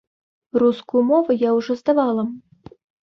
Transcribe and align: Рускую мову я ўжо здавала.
Рускую 0.61 1.03
мову 1.09 1.35
я 1.41 1.49
ўжо 1.59 1.77
здавала. 1.83 2.23